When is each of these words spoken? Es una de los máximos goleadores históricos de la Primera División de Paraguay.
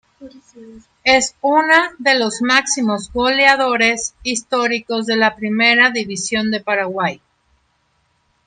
Es 1.03 1.35
una 1.41 1.91
de 1.99 2.17
los 2.17 2.41
máximos 2.41 3.13
goleadores 3.13 4.15
históricos 4.23 5.05
de 5.05 5.15
la 5.15 5.35
Primera 5.35 5.91
División 5.91 6.49
de 6.49 6.59
Paraguay. 6.59 7.21